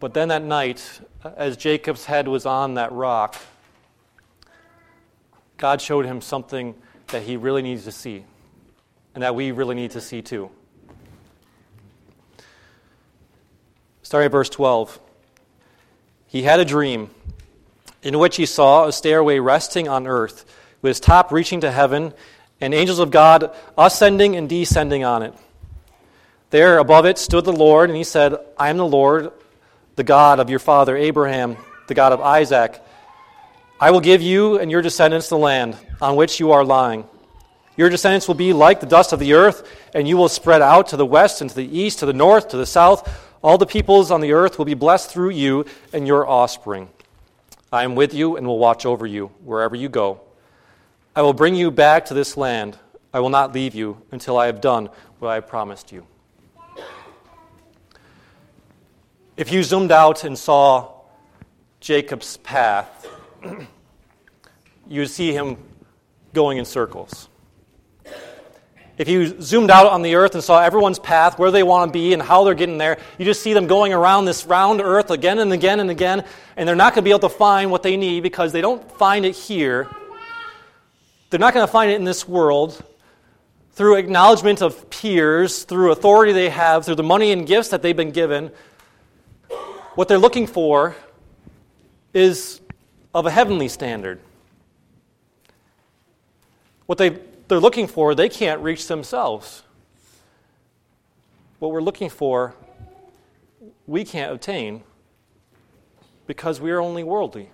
But 0.00 0.14
then 0.14 0.28
that 0.28 0.42
night, 0.42 1.00
as 1.36 1.58
Jacob's 1.58 2.06
head 2.06 2.26
was 2.26 2.46
on 2.46 2.74
that 2.74 2.90
rock, 2.90 3.36
God 5.58 5.82
showed 5.82 6.06
him 6.06 6.22
something 6.22 6.74
that 7.08 7.22
he 7.22 7.36
really 7.36 7.60
needs 7.60 7.84
to 7.84 7.92
see, 7.92 8.24
and 9.14 9.22
that 9.22 9.34
we 9.34 9.52
really 9.52 9.74
need 9.74 9.90
to 9.90 10.00
see 10.00 10.22
too. 10.22 10.50
Starting 14.02 14.24
at 14.24 14.32
verse 14.32 14.48
12. 14.48 14.98
He 16.26 16.42
had 16.42 16.60
a 16.60 16.64
dream 16.64 17.10
in 18.02 18.18
which 18.18 18.36
he 18.36 18.46
saw 18.46 18.86
a 18.86 18.92
stairway 18.92 19.38
resting 19.38 19.86
on 19.86 20.06
earth, 20.06 20.46
with 20.80 20.92
its 20.92 21.00
top 21.00 21.30
reaching 21.30 21.60
to 21.60 21.70
heaven, 21.70 22.14
and 22.58 22.72
angels 22.72 23.00
of 23.00 23.10
God 23.10 23.54
ascending 23.76 24.34
and 24.34 24.48
descending 24.48 25.04
on 25.04 25.22
it. 25.22 25.34
There 26.48 26.78
above 26.78 27.04
it 27.04 27.18
stood 27.18 27.44
the 27.44 27.52
Lord, 27.52 27.90
and 27.90 27.96
he 27.98 28.04
said, 28.04 28.34
I 28.58 28.70
am 28.70 28.78
the 28.78 28.86
Lord 28.86 29.30
the 30.00 30.04
God 30.04 30.40
of 30.40 30.48
your 30.48 30.58
father 30.58 30.96
Abraham. 30.96 31.58
the 31.86 31.92
God 31.92 32.14
of 32.14 32.22
Isaac, 32.22 32.80
I 33.78 33.90
will 33.90 34.00
give 34.00 34.22
you 34.22 34.58
and 34.58 34.70
your 34.70 34.80
descendants 34.80 35.28
the 35.28 35.36
land 35.36 35.76
on 36.00 36.16
which 36.16 36.40
you 36.40 36.52
are 36.52 36.64
lying. 36.64 37.04
Your 37.76 37.90
descendants 37.90 38.26
will 38.26 38.34
be 38.34 38.54
like 38.54 38.80
the 38.80 38.86
dust 38.86 39.12
of 39.12 39.18
the 39.18 39.34
earth, 39.34 39.68
and 39.92 40.08
you 40.08 40.16
will 40.16 40.30
spread 40.30 40.62
out 40.62 40.88
to 40.88 40.96
the 40.96 41.04
west 41.04 41.42
and 41.42 41.50
to 41.50 41.56
the 41.56 41.78
east, 41.78 41.98
to 41.98 42.06
the 42.06 42.14
north, 42.14 42.48
to 42.48 42.56
the 42.56 42.64
south. 42.64 43.06
All 43.42 43.58
the 43.58 43.66
peoples 43.66 44.10
on 44.10 44.22
the 44.22 44.32
earth 44.32 44.56
will 44.56 44.64
be 44.64 44.72
blessed 44.72 45.10
through 45.10 45.30
you 45.30 45.66
and 45.92 46.06
your 46.06 46.26
offspring. 46.26 46.88
I 47.70 47.84
am 47.84 47.94
with 47.94 48.14
you 48.14 48.38
and 48.38 48.46
will 48.46 48.58
watch 48.58 48.86
over 48.86 49.06
you 49.06 49.26
wherever 49.44 49.76
you 49.76 49.90
go. 49.90 50.22
I 51.14 51.20
will 51.20 51.34
bring 51.34 51.54
you 51.54 51.70
back 51.70 52.06
to 52.06 52.14
this 52.14 52.38
land. 52.38 52.78
I 53.12 53.20
will 53.20 53.28
not 53.28 53.52
leave 53.52 53.74
you 53.74 54.00
until 54.12 54.38
I 54.38 54.46
have 54.46 54.62
done 54.62 54.88
what 55.18 55.28
I 55.28 55.34
have 55.34 55.46
promised 55.46 55.92
you. 55.92 56.06
If 59.40 59.50
you 59.50 59.62
zoomed 59.62 59.90
out 59.90 60.24
and 60.24 60.38
saw 60.38 60.92
Jacob's 61.80 62.36
path, 62.36 63.08
you 64.86 65.00
would 65.00 65.08
see 65.08 65.32
him 65.32 65.56
going 66.34 66.58
in 66.58 66.66
circles. 66.66 67.26
If 68.98 69.08
you 69.08 69.40
zoomed 69.40 69.70
out 69.70 69.86
on 69.86 70.02
the 70.02 70.16
earth 70.16 70.34
and 70.34 70.44
saw 70.44 70.60
everyone's 70.60 70.98
path, 70.98 71.38
where 71.38 71.50
they 71.50 71.62
want 71.62 71.90
to 71.90 71.92
be, 71.98 72.12
and 72.12 72.20
how 72.20 72.44
they're 72.44 72.52
getting 72.52 72.76
there, 72.76 72.98
you 73.16 73.24
just 73.24 73.40
see 73.40 73.54
them 73.54 73.66
going 73.66 73.94
around 73.94 74.26
this 74.26 74.44
round 74.44 74.82
earth 74.82 75.10
again 75.10 75.38
and 75.38 75.54
again 75.54 75.80
and 75.80 75.90
again, 75.90 76.22
and 76.58 76.68
they're 76.68 76.76
not 76.76 76.92
going 76.92 77.02
to 77.02 77.06
be 77.06 77.10
able 77.10 77.26
to 77.26 77.30
find 77.30 77.70
what 77.70 77.82
they 77.82 77.96
need 77.96 78.22
because 78.22 78.52
they 78.52 78.60
don't 78.60 78.92
find 78.98 79.24
it 79.24 79.34
here. 79.34 79.88
They're 81.30 81.40
not 81.40 81.54
going 81.54 81.66
to 81.66 81.72
find 81.72 81.90
it 81.90 81.94
in 81.94 82.04
this 82.04 82.28
world 82.28 82.84
through 83.72 83.96
acknowledgement 83.96 84.60
of 84.60 84.90
peers, 84.90 85.62
through 85.62 85.92
authority 85.92 86.34
they 86.34 86.50
have, 86.50 86.84
through 86.84 86.96
the 86.96 87.02
money 87.02 87.32
and 87.32 87.46
gifts 87.46 87.70
that 87.70 87.80
they've 87.80 87.96
been 87.96 88.10
given. 88.10 88.50
What 90.00 90.08
they're 90.08 90.16
looking 90.16 90.46
for 90.46 90.96
is 92.14 92.62
of 93.12 93.26
a 93.26 93.30
heavenly 93.30 93.68
standard. 93.68 94.18
What 96.86 96.96
they 96.96 97.18
they're 97.48 97.60
looking 97.60 97.86
for, 97.86 98.14
they 98.14 98.30
can't 98.30 98.62
reach 98.62 98.86
themselves. 98.86 99.62
What 101.58 101.70
we're 101.70 101.82
looking 101.82 102.08
for, 102.08 102.54
we 103.86 104.04
can't 104.04 104.32
obtain 104.32 104.84
because 106.26 106.62
we 106.62 106.70
are 106.70 106.80
only 106.80 107.04
worldly. 107.04 107.50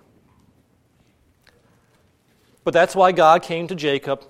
But 2.63 2.73
that's 2.73 2.95
why 2.95 3.11
God 3.11 3.43
came 3.43 3.67
to 3.67 3.75
Jacob, 3.75 4.23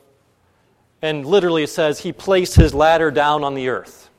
and 1.03 1.23
literally 1.23 1.61
it 1.61 1.69
says 1.69 1.99
he 1.99 2.13
placed 2.13 2.55
his 2.55 2.73
ladder 2.73 3.11
down 3.11 3.43
on 3.43 3.53
the 3.53 3.69
earth. 3.69 4.09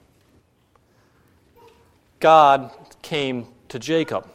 God 2.20 2.70
came 3.02 3.48
to 3.68 3.78
Jacob. 3.78 4.28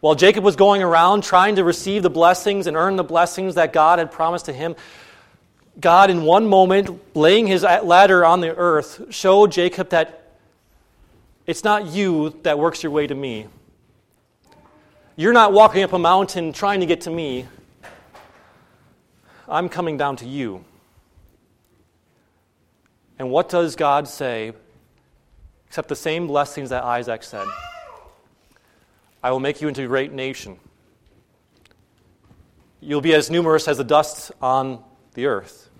While 0.00 0.14
Jacob 0.14 0.44
was 0.44 0.56
going 0.56 0.82
around 0.82 1.24
trying 1.24 1.56
to 1.56 1.64
receive 1.64 2.02
the 2.02 2.10
blessings 2.10 2.66
and 2.66 2.76
earn 2.76 2.96
the 2.96 3.04
blessings 3.04 3.56
that 3.56 3.72
God 3.72 3.98
had 3.98 4.10
promised 4.10 4.46
to 4.46 4.52
him, 4.52 4.74
God, 5.78 6.10
in 6.10 6.22
one 6.22 6.46
moment, 6.46 7.16
laying 7.16 7.46
his 7.46 7.62
ladder 7.62 8.24
on 8.24 8.40
the 8.40 8.54
earth, 8.56 9.06
showed 9.10 9.52
Jacob 9.52 9.90
that 9.90 10.36
it's 11.46 11.64
not 11.64 11.86
you 11.86 12.38
that 12.42 12.58
works 12.58 12.82
your 12.82 12.92
way 12.92 13.06
to 13.06 13.14
me. 13.14 13.46
You're 15.16 15.32
not 15.32 15.52
walking 15.52 15.82
up 15.82 15.92
a 15.92 15.98
mountain 15.98 16.52
trying 16.52 16.80
to 16.80 16.86
get 16.86 17.02
to 17.02 17.10
me. 17.10 17.46
I'm 19.48 19.68
coming 19.68 19.96
down 19.96 20.16
to 20.16 20.26
you. 20.26 20.64
And 23.18 23.30
what 23.30 23.50
does 23.50 23.76
God 23.76 24.08
say? 24.08 24.52
Except 25.70 25.88
the 25.88 25.94
same 25.94 26.26
blessings 26.26 26.70
that 26.70 26.82
Isaac 26.82 27.22
said 27.22 27.46
I 29.22 29.30
will 29.30 29.38
make 29.38 29.60
you 29.60 29.68
into 29.68 29.84
a 29.84 29.86
great 29.86 30.12
nation. 30.12 30.58
You'll 32.80 33.00
be 33.00 33.14
as 33.14 33.30
numerous 33.30 33.68
as 33.68 33.78
the 33.78 33.84
dust 33.84 34.32
on 34.42 34.82
the 35.14 35.26
earth. 35.26 35.70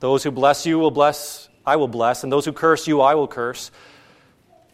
Those 0.00 0.24
who 0.24 0.32
bless 0.32 0.66
you 0.66 0.80
will 0.80 0.90
bless, 0.90 1.48
I 1.64 1.76
will 1.76 1.86
bless, 1.86 2.24
and 2.24 2.32
those 2.32 2.44
who 2.44 2.52
curse 2.52 2.88
you, 2.88 3.02
I 3.02 3.14
will 3.14 3.28
curse. 3.28 3.70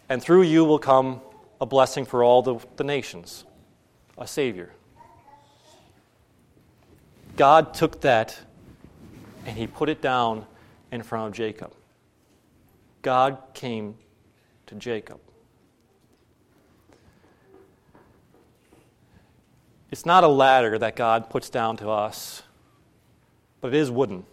And 0.08 0.22
through 0.22 0.42
you 0.42 0.64
will 0.64 0.78
come 0.78 1.20
a 1.60 1.66
blessing 1.66 2.06
for 2.06 2.24
all 2.24 2.40
the, 2.40 2.58
the 2.76 2.84
nations, 2.84 3.44
a 4.16 4.26
Savior. 4.26 4.70
God 7.36 7.74
took 7.74 8.00
that 8.00 8.38
and 9.44 9.58
he 9.58 9.66
put 9.66 9.90
it 9.90 10.00
down 10.00 10.46
in 10.90 11.02
front 11.02 11.28
of 11.28 11.34
Jacob. 11.34 11.74
God 13.02 13.38
came 13.52 13.96
to 14.66 14.74
Jacob. 14.76 15.20
It's 19.90 20.06
not 20.06 20.24
a 20.24 20.28
ladder 20.28 20.78
that 20.78 20.96
God 20.96 21.28
puts 21.28 21.50
down 21.50 21.76
to 21.78 21.90
us, 21.90 22.42
but 23.60 23.74
it 23.74 23.78
is 23.78 23.90
wooden. 23.90 24.24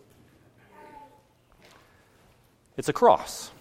It's 2.78 2.88
a 2.88 2.94
cross. 2.94 3.52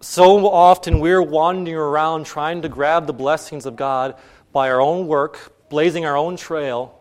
So 0.00 0.48
often 0.48 1.00
we're 1.00 1.20
wandering 1.20 1.76
around 1.76 2.24
trying 2.24 2.62
to 2.62 2.68
grab 2.68 3.06
the 3.06 3.12
blessings 3.12 3.66
of 3.66 3.74
God 3.74 4.14
by 4.52 4.70
our 4.70 4.80
own 4.80 5.08
work, 5.08 5.68
blazing 5.68 6.06
our 6.06 6.16
own 6.16 6.36
trail. 6.36 6.96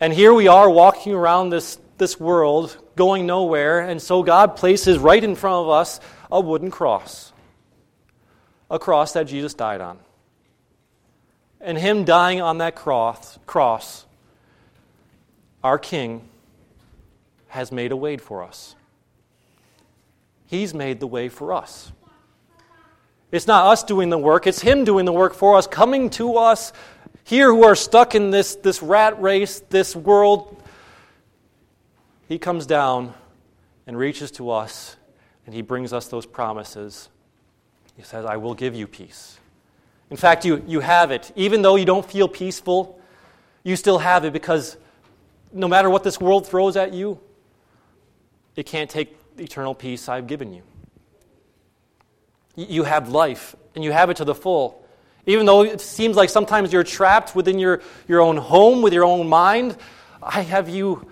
And 0.00 0.12
here 0.12 0.34
we 0.34 0.48
are 0.48 0.68
walking 0.68 1.14
around 1.14 1.50
this, 1.50 1.78
this 1.98 2.18
world, 2.18 2.76
going 2.96 3.26
nowhere, 3.26 3.80
and 3.80 4.00
so 4.00 4.22
God 4.22 4.56
places 4.56 4.98
right 4.98 5.22
in 5.22 5.34
front 5.34 5.66
of 5.66 5.70
us 5.70 6.00
a 6.30 6.40
wooden 6.40 6.70
cross. 6.70 7.32
A 8.70 8.78
cross 8.78 9.12
that 9.12 9.24
Jesus 9.24 9.54
died 9.54 9.80
on. 9.80 9.98
And 11.60 11.78
Him 11.78 12.04
dying 12.04 12.40
on 12.40 12.58
that 12.58 12.74
cross, 12.74 13.38
cross 13.46 14.04
our 15.62 15.78
King, 15.78 16.28
has 17.48 17.72
made 17.72 17.92
a 17.92 17.96
way 17.96 18.16
for 18.16 18.42
us. 18.42 18.76
He's 20.46 20.74
made 20.74 21.00
the 21.00 21.06
way 21.06 21.28
for 21.28 21.52
us. 21.52 21.92
It's 23.32 23.46
not 23.46 23.66
us 23.66 23.82
doing 23.82 24.10
the 24.10 24.18
work, 24.18 24.46
it's 24.46 24.60
Him 24.60 24.84
doing 24.84 25.04
the 25.04 25.12
work 25.12 25.34
for 25.34 25.56
us, 25.56 25.66
coming 25.66 26.10
to 26.10 26.36
us 26.36 26.72
here 27.24 27.48
who 27.48 27.64
are 27.64 27.74
stuck 27.74 28.14
in 28.14 28.30
this, 28.30 28.54
this 28.54 28.82
rat 28.82 29.20
race, 29.20 29.60
this 29.68 29.96
world. 29.96 30.55
He 32.28 32.38
comes 32.38 32.66
down 32.66 33.14
and 33.86 33.96
reaches 33.96 34.30
to 34.32 34.50
us, 34.50 34.96
and 35.46 35.54
He 35.54 35.62
brings 35.62 35.92
us 35.92 36.08
those 36.08 36.26
promises. 36.26 37.08
He 37.96 38.02
says, 38.02 38.24
I 38.24 38.36
will 38.36 38.54
give 38.54 38.74
you 38.74 38.86
peace. 38.86 39.38
In 40.10 40.16
fact, 40.16 40.44
you, 40.44 40.62
you 40.66 40.80
have 40.80 41.10
it. 41.10 41.32
Even 41.36 41.62
though 41.62 41.76
you 41.76 41.84
don't 41.84 42.08
feel 42.08 42.28
peaceful, 42.28 43.00
you 43.64 43.76
still 43.76 43.98
have 43.98 44.24
it 44.24 44.32
because 44.32 44.76
no 45.52 45.68
matter 45.68 45.88
what 45.88 46.04
this 46.04 46.20
world 46.20 46.46
throws 46.46 46.76
at 46.76 46.92
you, 46.92 47.18
it 48.54 48.66
can't 48.66 48.90
take 48.90 49.36
the 49.36 49.44
eternal 49.44 49.74
peace 49.74 50.08
I've 50.08 50.26
given 50.26 50.52
you. 50.52 50.62
You 52.56 52.84
have 52.84 53.08
life, 53.08 53.54
and 53.74 53.84
you 53.84 53.92
have 53.92 54.08
it 54.10 54.16
to 54.18 54.24
the 54.24 54.34
full. 54.34 54.82
Even 55.26 55.44
though 55.44 55.62
it 55.62 55.80
seems 55.80 56.16
like 56.16 56.30
sometimes 56.30 56.72
you're 56.72 56.84
trapped 56.84 57.34
within 57.34 57.58
your, 57.58 57.82
your 58.08 58.20
own 58.20 58.36
home, 58.36 58.80
with 58.82 58.92
your 58.92 59.04
own 59.04 59.28
mind, 59.28 59.76
I 60.22 60.42
have 60.42 60.68
you 60.68 61.06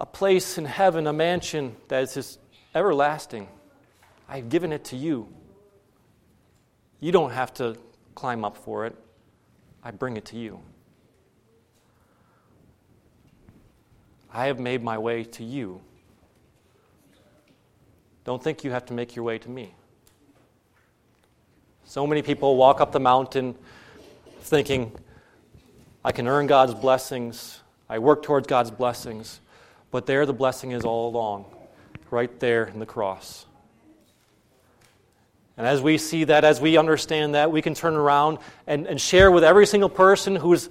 a 0.00 0.06
place 0.06 0.56
in 0.56 0.64
heaven, 0.64 1.06
a 1.06 1.12
mansion 1.12 1.76
that 1.88 2.02
is 2.02 2.14
just 2.14 2.40
everlasting. 2.74 3.46
I've 4.26 4.48
given 4.48 4.72
it 4.72 4.84
to 4.86 4.96
you. 4.96 5.28
You 7.00 7.12
don't 7.12 7.32
have 7.32 7.52
to 7.54 7.76
climb 8.14 8.44
up 8.44 8.56
for 8.56 8.86
it, 8.86 8.96
I 9.84 9.90
bring 9.90 10.16
it 10.16 10.24
to 10.26 10.38
you. 10.38 10.60
I 14.32 14.46
have 14.46 14.58
made 14.58 14.82
my 14.82 14.96
way 14.96 15.24
to 15.24 15.44
you. 15.44 15.80
Don't 18.24 18.42
think 18.42 18.64
you 18.64 18.70
have 18.70 18.86
to 18.86 18.94
make 18.94 19.16
your 19.16 19.24
way 19.24 19.38
to 19.38 19.50
me. 19.50 19.74
So 21.84 22.06
many 22.06 22.22
people 22.22 22.56
walk 22.56 22.80
up 22.80 22.92
the 22.92 23.00
mountain 23.00 23.54
thinking, 24.42 24.92
I 26.04 26.12
can 26.12 26.26
earn 26.26 26.46
God's 26.46 26.74
blessings, 26.74 27.60
I 27.88 27.98
work 27.98 28.22
towards 28.22 28.46
God's 28.46 28.70
blessings, 28.70 29.40
but 29.90 30.06
there 30.06 30.26
the 30.26 30.32
blessing 30.32 30.72
is 30.72 30.84
all 30.84 31.08
along, 31.08 31.44
right 32.10 32.38
there 32.40 32.64
in 32.64 32.78
the 32.78 32.86
cross. 32.86 33.46
And 35.56 35.66
as 35.66 35.82
we 35.82 35.98
see 35.98 36.24
that, 36.24 36.44
as 36.44 36.60
we 36.60 36.78
understand 36.78 37.34
that, 37.34 37.52
we 37.52 37.60
can 37.60 37.74
turn 37.74 37.94
around 37.94 38.38
and, 38.66 38.86
and 38.86 39.00
share 39.00 39.30
with 39.30 39.44
every 39.44 39.66
single 39.66 39.90
person 39.90 40.34
who's 40.36 40.70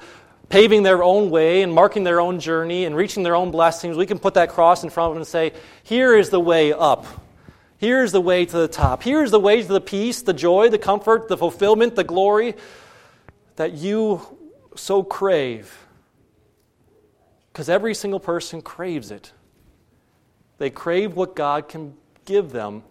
paving 0.49 0.81
their 0.81 1.03
own 1.03 1.29
way 1.29 1.61
and 1.61 1.71
marking 1.71 2.03
their 2.03 2.19
own 2.19 2.39
journey 2.39 2.85
and 2.85 2.95
reaching 2.95 3.21
their 3.21 3.35
own 3.35 3.51
blessings. 3.51 3.95
We 3.95 4.07
can 4.07 4.17
put 4.17 4.33
that 4.33 4.49
cross 4.49 4.83
in 4.83 4.89
front 4.89 5.09
of 5.09 5.15
them 5.15 5.21
and 5.21 5.27
say, 5.27 5.53
Here 5.83 6.17
is 6.17 6.31
the 6.31 6.39
way 6.39 6.73
up. 6.73 7.05
Here's 7.77 8.11
the 8.11 8.19
way 8.19 8.45
to 8.45 8.57
the 8.57 8.67
top. 8.67 9.03
Here's 9.03 9.31
the 9.31 9.39
way 9.39 9.61
to 9.61 9.67
the 9.67 9.79
peace, 9.79 10.23
the 10.23 10.33
joy, 10.33 10.69
the 10.69 10.79
comfort, 10.79 11.27
the 11.27 11.37
fulfillment, 11.37 11.95
the 11.95 12.03
glory 12.03 12.55
that 13.55 13.73
you 13.73 14.21
so 14.75 15.03
crave. 15.03 15.87
Because 17.51 17.69
every 17.69 17.93
single 17.93 18.19
person 18.19 18.61
craves 18.61 19.11
it. 19.11 19.33
They 20.57 20.69
crave 20.69 21.15
what 21.15 21.35
God 21.35 21.67
can 21.67 21.95
give 22.25 22.51
them, 22.51 22.83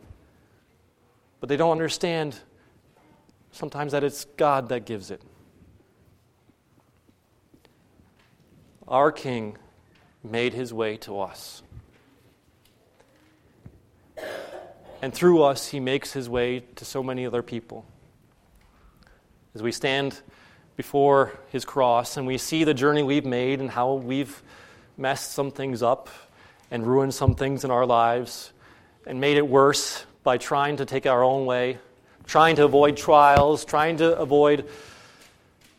but 1.41 1.49
they 1.49 1.57
don't 1.57 1.73
understand 1.73 2.39
sometimes 3.53 3.93
that 3.93 4.05
it's 4.05 4.25
God 4.37 4.69
that 4.71 4.85
gives 4.85 5.11
it. 5.11 5.23
Our 8.87 9.13
King 9.13 9.59
made 10.25 10.55
his 10.55 10.73
way 10.73 10.97
to 10.99 11.21
us. 11.21 11.63
And 15.01 15.15
through 15.15 15.43
us, 15.43 15.69
he 15.69 15.79
makes 15.79 16.13
his 16.13 16.29
way 16.29 16.61
to 16.77 16.85
so 16.85 17.03
many 17.03 17.25
other 17.27 17.43
people. 17.43 17.85
As 19.55 19.63
we 19.63 19.73
stand 19.73 20.21
before 20.79 21.37
his 21.51 21.65
cross 21.65 22.17
and 22.17 22.25
we 22.25 22.39
see 22.39 22.63
the 22.63 22.73
journey 22.73 23.03
we've 23.03 23.25
made 23.27 23.59
and 23.59 23.69
how 23.69 23.95
we've 23.95 24.45
messed 24.97 25.33
some 25.33 25.51
things 25.51 25.83
up 25.83 26.09
and 26.71 26.87
ruined 26.87 27.13
some 27.13 27.35
things 27.35 27.65
in 27.65 27.71
our 27.73 27.85
lives 27.85 28.53
and 29.05 29.21
made 29.21 29.37
it 29.37 29.49
worse 29.49 30.07
by 30.23 30.39
trying 30.39 30.77
to 30.77 30.85
take 30.85 31.05
our 31.05 31.25
own 31.25 31.47
way, 31.47 31.79
trying 32.27 32.55
to 32.55 32.65
avoid 32.65 32.97
trials, 32.97 33.65
trying 33.65 33.97
to 33.97 34.17
avoid 34.19 34.69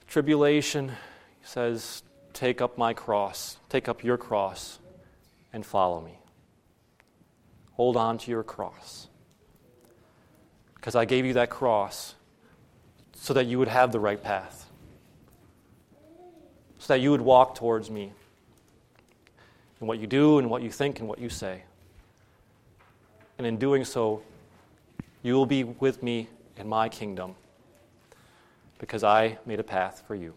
tribulation. 0.10 0.90
He 0.90 1.48
says, 1.48 2.04
Take 2.34 2.62
up 2.62 2.78
my 2.78 2.94
cross, 2.94 3.56
take 3.70 3.88
up 3.88 4.04
your 4.04 4.18
cross, 4.18 4.80
and 5.54 5.66
follow 5.66 6.02
me. 6.02 6.20
Hold 7.72 7.96
on 7.96 8.18
to 8.18 8.32
your 8.32 8.44
cross. 8.44 9.08
Because 10.76 10.96
I 10.96 11.06
gave 11.06 11.26
you 11.26 11.34
that 11.36 11.50
cross 11.50 12.16
so 13.14 13.34
that 13.34 13.46
you 13.46 13.60
would 13.60 13.70
have 13.70 13.94
the 13.94 14.00
right 14.02 14.22
path, 14.22 14.59
so 16.80 16.94
that 16.94 17.02
you 17.02 17.12
would 17.12 17.22
walk 17.22 17.56
towards 17.56 17.92
me 17.92 18.12
in 19.80 19.88
what 19.88 20.00
you 20.00 20.08
do 20.08 20.39
and 20.39 20.50
what 20.50 20.62
you 20.62 20.72
think 20.72 21.00
and 21.00 21.08
what 21.08 21.20
you 21.20 21.30
say. 21.30 21.63
And 23.38 23.46
in 23.46 23.58
doing 23.58 23.86
so, 23.86 24.22
you 25.22 25.34
will 25.34 25.46
be 25.46 25.63
with 25.63 26.02
me 26.02 26.28
in 26.58 26.68
my 26.68 26.89
kingdom 26.89 27.36
because 28.80 29.04
I 29.04 29.38
made 29.46 29.60
a 29.60 29.63
path 29.63 30.04
for 30.08 30.15
you. 30.15 30.34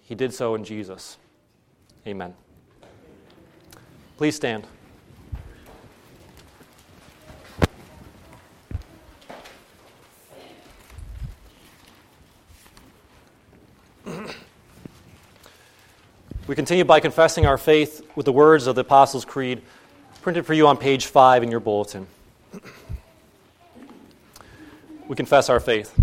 He 0.00 0.14
did 0.14 0.32
so 0.32 0.54
in 0.54 0.64
Jesus. 0.64 1.18
Amen. 2.06 2.34
Please 4.16 4.36
stand. 4.36 4.66
Continue 16.58 16.84
by 16.84 16.98
confessing 16.98 17.46
our 17.46 17.56
faith 17.56 18.04
with 18.16 18.26
the 18.26 18.32
words 18.32 18.66
of 18.66 18.74
the 18.74 18.80
Apostles' 18.80 19.24
Creed, 19.24 19.62
printed 20.22 20.44
for 20.44 20.54
you 20.54 20.66
on 20.66 20.76
page 20.76 21.06
5 21.06 21.44
in 21.44 21.52
your 21.52 21.60
bulletin. 21.60 22.08
We 25.06 25.14
confess 25.14 25.48
our 25.48 25.60
faith. 25.60 25.94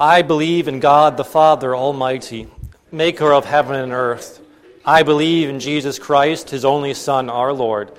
I 0.00 0.22
believe 0.22 0.68
in 0.68 0.80
God 0.80 1.18
the 1.18 1.22
Father 1.22 1.76
Almighty, 1.76 2.48
maker 2.90 3.30
of 3.34 3.44
heaven 3.44 3.76
and 3.76 3.92
earth. 3.92 4.40
I 4.86 5.02
believe 5.02 5.50
in 5.50 5.60
Jesus 5.60 5.98
Christ, 5.98 6.48
his 6.48 6.64
only 6.64 6.94
Son, 6.94 7.28
our 7.28 7.52
Lord, 7.52 7.92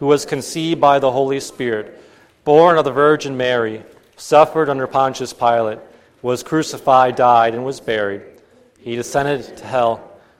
who 0.00 0.06
was 0.06 0.26
conceived 0.26 0.80
by 0.80 0.98
the 0.98 1.12
Holy 1.12 1.38
Spirit, 1.38 2.02
born 2.42 2.76
of 2.76 2.84
the 2.84 2.90
Virgin 2.90 3.36
Mary, 3.36 3.84
suffered 4.16 4.68
under 4.68 4.88
Pontius 4.88 5.32
Pilate, 5.32 5.78
was 6.20 6.42
crucified, 6.42 7.14
died, 7.14 7.54
and 7.54 7.64
was 7.64 7.78
buried. 7.78 8.22
He 8.80 8.96
descended 8.96 9.56
to 9.58 9.64
hell. 9.64 10.09